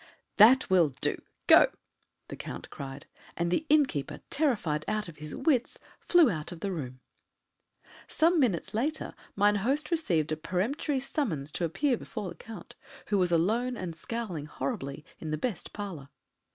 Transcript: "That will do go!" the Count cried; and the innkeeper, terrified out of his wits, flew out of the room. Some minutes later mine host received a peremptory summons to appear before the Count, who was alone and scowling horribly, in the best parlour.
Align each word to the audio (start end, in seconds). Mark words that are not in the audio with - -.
"That 0.37 0.67
will 0.67 0.95
do 0.99 1.21
go!" 1.45 1.67
the 2.29 2.35
Count 2.35 2.71
cried; 2.71 3.05
and 3.37 3.51
the 3.51 3.67
innkeeper, 3.69 4.21
terrified 4.31 4.83
out 4.87 5.07
of 5.07 5.17
his 5.17 5.35
wits, 5.35 5.77
flew 5.99 6.27
out 6.27 6.51
of 6.51 6.61
the 6.61 6.71
room. 6.71 7.01
Some 8.07 8.39
minutes 8.39 8.73
later 8.73 9.13
mine 9.35 9.57
host 9.57 9.91
received 9.91 10.31
a 10.31 10.35
peremptory 10.35 10.99
summons 10.99 11.51
to 11.51 11.65
appear 11.65 11.97
before 11.97 12.29
the 12.29 12.35
Count, 12.35 12.73
who 13.09 13.19
was 13.19 13.31
alone 13.31 13.77
and 13.77 13.95
scowling 13.95 14.47
horribly, 14.47 15.05
in 15.19 15.29
the 15.29 15.37
best 15.37 15.71
parlour. 15.71 16.09